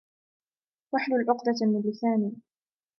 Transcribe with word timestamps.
واحلل 0.93 1.25
عقدة 1.29 1.55
من 1.65 1.81
لساني 1.91 2.33